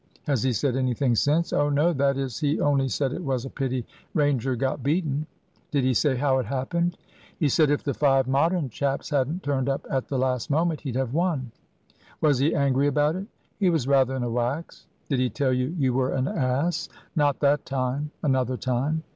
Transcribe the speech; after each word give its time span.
"Has 0.25 0.41
he 0.41 0.51
said 0.51 0.75
anything 0.75 1.13
since?" 1.15 1.53
"Oh 1.53 1.69
no; 1.69 1.93
that 1.93 2.17
is, 2.17 2.39
he 2.39 2.59
only 2.59 2.87
said 2.87 3.13
it 3.13 3.23
was 3.23 3.45
a 3.45 3.51
pity 3.51 3.85
Ranger 4.15 4.55
got 4.55 4.81
beaten." 4.81 5.27
"Did 5.69 5.83
he 5.83 5.93
say 5.93 6.15
how 6.15 6.39
it 6.39 6.47
happened?" 6.47 6.97
"He 7.37 7.47
said 7.47 7.69
if 7.69 7.83
the 7.83 7.93
five 7.93 8.27
Modern 8.27 8.67
chaps 8.71 9.11
hadn't 9.11 9.43
turned 9.43 9.69
up 9.69 9.85
at 9.91 10.07
the 10.07 10.17
last 10.17 10.49
moment, 10.49 10.81
he'd 10.81 10.95
have 10.95 11.13
won." 11.13 11.51
"Was 12.19 12.39
he 12.39 12.55
angry 12.55 12.87
about 12.87 13.15
it?" 13.15 13.27
"He 13.59 13.69
was 13.69 13.87
rather 13.87 14.15
in 14.15 14.23
a 14.23 14.31
wax." 14.31 14.87
"Did 15.07 15.19
he 15.19 15.29
tell 15.29 15.53
you 15.53 15.67
you 15.77 15.93
were 15.93 16.11
an 16.13 16.27
ass?" 16.27 16.89
"Not 17.15 17.39
that 17.41 17.63
time." 17.63 18.09
"Another 18.23 18.57
time?" 18.57 19.03